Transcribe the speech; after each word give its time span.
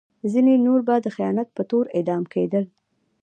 ځینې 0.31 0.53
نور 0.65 0.79
به 0.87 0.95
د 1.01 1.07
خیانت 1.15 1.47
په 1.55 1.63
تور 1.69 1.85
اعدام 1.97 2.23
کېدل. 2.33 2.63